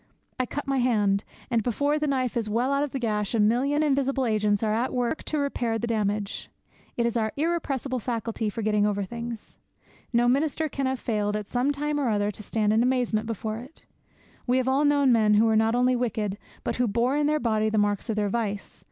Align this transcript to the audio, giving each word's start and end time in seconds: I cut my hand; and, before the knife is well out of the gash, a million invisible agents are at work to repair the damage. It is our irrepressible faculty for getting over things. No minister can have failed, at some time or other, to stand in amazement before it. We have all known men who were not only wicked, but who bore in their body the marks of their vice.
I 0.39 0.47
cut 0.47 0.65
my 0.65 0.79
hand; 0.79 1.23
and, 1.51 1.61
before 1.61 1.99
the 1.99 2.07
knife 2.07 2.35
is 2.35 2.49
well 2.49 2.73
out 2.73 2.81
of 2.83 2.89
the 2.89 2.97
gash, 2.97 3.35
a 3.35 3.39
million 3.39 3.83
invisible 3.83 4.25
agents 4.25 4.63
are 4.63 4.73
at 4.73 4.91
work 4.95 5.21
to 5.25 5.37
repair 5.37 5.77
the 5.77 5.85
damage. 5.85 6.49
It 6.97 7.05
is 7.05 7.15
our 7.15 7.31
irrepressible 7.37 7.99
faculty 7.99 8.49
for 8.49 8.63
getting 8.63 8.87
over 8.87 9.03
things. 9.03 9.59
No 10.11 10.27
minister 10.27 10.67
can 10.69 10.87
have 10.87 10.99
failed, 10.99 11.35
at 11.35 11.47
some 11.47 11.71
time 11.71 11.99
or 11.99 12.09
other, 12.09 12.31
to 12.31 12.41
stand 12.41 12.73
in 12.73 12.81
amazement 12.81 13.27
before 13.27 13.59
it. 13.59 13.85
We 14.47 14.57
have 14.57 14.67
all 14.67 14.85
known 14.85 15.11
men 15.11 15.35
who 15.35 15.45
were 15.45 15.55
not 15.55 15.75
only 15.75 15.95
wicked, 15.95 16.39
but 16.63 16.77
who 16.77 16.87
bore 16.87 17.15
in 17.15 17.27
their 17.27 17.39
body 17.39 17.69
the 17.69 17.77
marks 17.77 18.09
of 18.09 18.15
their 18.15 18.29
vice. 18.29 18.79